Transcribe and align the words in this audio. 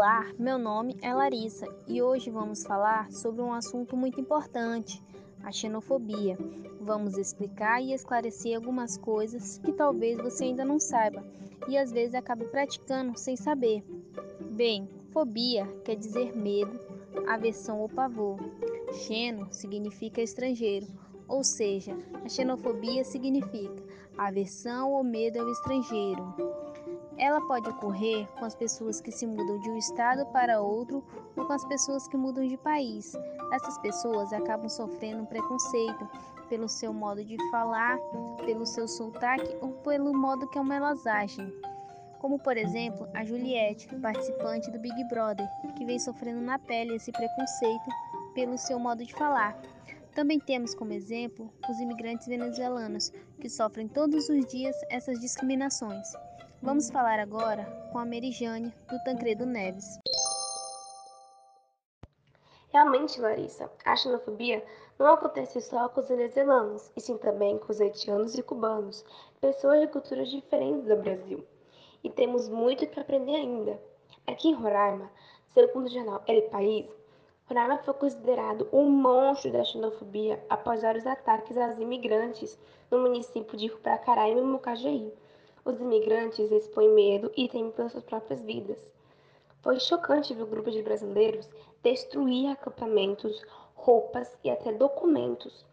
Olá, 0.00 0.32
meu 0.38 0.60
nome 0.60 0.96
é 1.02 1.12
Larissa 1.12 1.66
e 1.84 2.00
hoje 2.00 2.30
vamos 2.30 2.62
falar 2.62 3.10
sobre 3.10 3.42
um 3.42 3.52
assunto 3.52 3.96
muito 3.96 4.20
importante, 4.20 5.02
a 5.42 5.50
xenofobia. 5.50 6.38
Vamos 6.80 7.18
explicar 7.18 7.82
e 7.82 7.92
esclarecer 7.92 8.54
algumas 8.54 8.96
coisas 8.96 9.58
que 9.58 9.72
talvez 9.72 10.16
você 10.16 10.44
ainda 10.44 10.64
não 10.64 10.78
saiba 10.78 11.26
e 11.66 11.76
às 11.76 11.90
vezes 11.90 12.14
acabe 12.14 12.44
praticando 12.44 13.18
sem 13.18 13.34
saber. 13.34 13.82
Bem, 14.52 14.88
fobia 15.10 15.66
quer 15.84 15.96
dizer 15.96 16.32
medo, 16.32 16.78
aversão 17.26 17.80
ou 17.80 17.88
pavor. 17.88 18.38
Xeno 18.92 19.48
significa 19.50 20.22
estrangeiro, 20.22 20.86
ou 21.26 21.42
seja, 21.42 21.98
a 22.24 22.28
xenofobia 22.28 23.02
significa 23.02 23.82
aversão 24.16 24.92
ou 24.92 25.02
medo 25.02 25.40
ao 25.40 25.50
estrangeiro. 25.50 26.67
Ela 27.18 27.40
pode 27.40 27.68
ocorrer 27.68 28.28
com 28.38 28.44
as 28.44 28.54
pessoas 28.54 29.00
que 29.00 29.10
se 29.10 29.26
mudam 29.26 29.58
de 29.58 29.68
um 29.68 29.76
estado 29.76 30.24
para 30.26 30.60
outro 30.60 31.04
ou 31.36 31.44
com 31.44 31.52
as 31.52 31.64
pessoas 31.64 32.06
que 32.06 32.16
mudam 32.16 32.46
de 32.46 32.56
país. 32.56 33.12
Essas 33.52 33.76
pessoas 33.78 34.32
acabam 34.32 34.68
sofrendo 34.68 35.26
preconceito 35.26 36.08
pelo 36.48 36.68
seu 36.68 36.92
modo 36.94 37.24
de 37.24 37.36
falar, 37.50 37.98
pelo 38.44 38.64
seu 38.64 38.86
sotaque 38.86 39.56
ou 39.60 39.72
pelo 39.82 40.16
modo 40.16 40.48
que 40.48 40.58
elas 40.58 41.06
agem. 41.06 41.52
Como, 42.20 42.38
por 42.38 42.56
exemplo, 42.56 43.08
a 43.14 43.24
Juliette, 43.24 43.88
participante 43.96 44.70
do 44.70 44.78
Big 44.78 45.04
Brother, 45.08 45.48
que 45.76 45.84
vem 45.84 45.98
sofrendo 45.98 46.40
na 46.40 46.58
pele 46.58 46.94
esse 46.94 47.10
preconceito 47.10 47.90
pelo 48.32 48.56
seu 48.56 48.78
modo 48.78 49.04
de 49.04 49.14
falar. 49.14 49.60
Também 50.14 50.38
temos 50.38 50.74
como 50.74 50.92
exemplo 50.92 51.52
os 51.68 51.78
imigrantes 51.80 52.26
venezuelanos, 52.26 53.12
que 53.40 53.48
sofrem 53.48 53.88
todos 53.88 54.28
os 54.28 54.46
dias 54.46 54.76
essas 54.90 55.20
discriminações. 55.20 56.08
Vamos 56.60 56.90
falar 56.90 57.20
agora 57.20 57.64
com 57.92 57.98
a 57.98 58.04
Merijane 58.04 58.74
do 58.90 58.98
Tancredo 59.04 59.46
Neves. 59.46 59.96
Realmente, 62.70 63.20
Larissa, 63.20 63.70
a 63.84 63.94
xenofobia 63.94 64.64
não 64.98 65.06
acontece 65.14 65.60
só 65.60 65.88
com 65.88 66.00
os 66.00 66.08
venezuelanos, 66.08 66.90
e 66.96 67.00
sim 67.00 67.16
também 67.16 67.58
com 67.58 67.70
os 67.70 67.80
haitianos 67.80 68.36
e 68.36 68.42
cubanos, 68.42 69.04
pessoas 69.40 69.80
de 69.80 69.86
culturas 69.86 70.28
diferentes 70.28 70.84
do 70.84 70.96
Brasil. 70.96 71.46
E 72.02 72.10
temos 72.10 72.48
muito 72.48 72.84
para 72.88 73.02
aprender 73.02 73.36
ainda. 73.36 73.80
Aqui 74.26 74.48
em 74.48 74.54
Roraima, 74.54 75.08
segundo 75.54 75.86
o 75.86 75.90
jornal 75.90 76.24
El 76.26 76.42
País, 76.50 76.86
Roraima 77.46 77.78
foi 77.78 77.94
considerado 77.94 78.68
um 78.72 78.90
monstro 78.90 79.52
da 79.52 79.62
xenofobia 79.62 80.44
após 80.50 80.82
vários 80.82 81.06
ataques 81.06 81.56
aos 81.56 81.78
imigrantes 81.78 82.58
no 82.90 82.98
município 82.98 83.56
de 83.56 83.68
Rupracará 83.68 84.28
e 84.28 84.34
Mucajaí 84.42 85.14
os 85.68 85.80
imigrantes 85.80 86.50
expõem 86.50 86.88
medo 86.94 87.30
e 87.36 87.48
temem 87.48 87.70
pelas 87.70 87.92
suas 87.92 88.04
próprias 88.04 88.40
vidas. 88.40 88.78
Foi 89.60 89.78
chocante 89.78 90.32
ver 90.32 90.42
o 90.42 90.46
grupo 90.46 90.70
de 90.70 90.82
brasileiros 90.82 91.48
destruir 91.82 92.50
acampamentos, 92.50 93.44
roupas 93.74 94.36
e 94.42 94.50
até 94.50 94.72
documentos. 94.72 95.64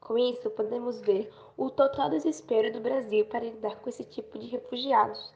Com 0.00 0.18
isso, 0.18 0.50
podemos 0.50 1.00
ver 1.00 1.32
o 1.56 1.70
total 1.70 2.10
desespero 2.10 2.72
do 2.72 2.80
Brasil 2.80 3.24
para 3.26 3.44
lidar 3.44 3.76
com 3.76 3.88
esse 3.88 4.04
tipo 4.04 4.38
de 4.38 4.46
refugiados. 4.48 5.32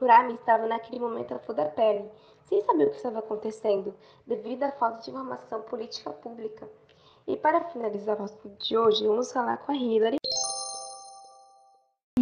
Urami 0.00 0.34
estava 0.34 0.66
naquele 0.66 1.00
momento 1.00 1.32
a 1.32 1.38
flor 1.38 1.54
da 1.54 1.66
pele, 1.66 2.10
sem 2.44 2.60
saber 2.62 2.88
o 2.88 2.90
que 2.90 2.96
estava 2.96 3.20
acontecendo, 3.20 3.94
devido 4.26 4.64
à 4.64 4.72
falta 4.72 5.00
de 5.00 5.10
informação 5.10 5.62
política 5.62 6.10
pública. 6.10 6.68
E 7.26 7.36
para 7.36 7.64
finalizar 7.70 8.20
o 8.20 8.24
assunto 8.24 8.62
de 8.62 8.76
hoje, 8.76 9.06
vamos 9.06 9.32
falar 9.32 9.58
com 9.58 9.72
a 9.72 9.76
Hillary. 9.76 10.18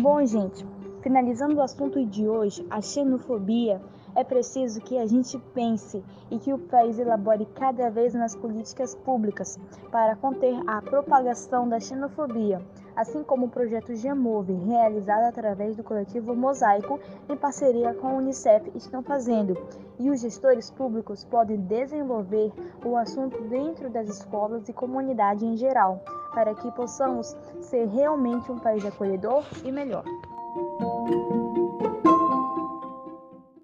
Bom, 0.01 0.25
gente, 0.25 0.65
finalizando 1.03 1.57
o 1.57 1.63
assunto 1.63 2.03
de 2.07 2.27
hoje, 2.27 2.67
a 2.71 2.81
xenofobia, 2.81 3.83
é 4.15 4.25
preciso 4.25 4.81
que 4.81 4.99
a 4.99 5.07
gente 5.07 5.39
pense 5.55 6.03
e 6.31 6.39
que 6.39 6.53
o 6.53 6.59
país 6.59 6.99
elabore 6.99 7.47
cada 7.55 7.91
vez 7.91 8.15
mais 8.15 8.35
políticas 8.35 8.95
públicas 8.95 9.59
para 9.91 10.17
conter 10.17 10.55
a 10.67 10.81
propagação 10.81 11.69
da 11.69 11.81
xenofobia, 11.81 12.61
assim 12.97 13.23
como 13.23 13.47
o 13.47 13.51
projeto 13.51 13.95
Gemove, 13.95 14.53
realizado 14.53 15.25
através 15.25 15.77
do 15.77 15.83
coletivo 15.83 16.35
Mosaico 16.35 17.01
em 17.29 17.37
parceria 17.37 17.95
com 17.95 18.09
a 18.09 18.13
Unicef, 18.13 18.71
estão 18.75 19.03
fazendo. 19.03 19.57
E 19.99 20.11
os 20.11 20.21
gestores 20.21 20.71
públicos 20.71 21.25
podem 21.25 21.59
desenvolver 21.59 22.53
o 22.85 22.97
assunto 22.97 23.43
dentro 23.45 23.91
das 23.91 24.09
escolas 24.09 24.69
e 24.69 24.73
comunidade 24.73 25.45
em 25.45 25.57
geral 25.57 26.03
para 26.33 26.55
que 26.55 26.71
possamos 26.73 27.37
ser 27.61 27.87
realmente 27.89 28.51
um 28.51 28.59
país 28.59 28.85
acolhedor 28.85 29.45
e 29.65 29.73
melhor. 29.73 30.05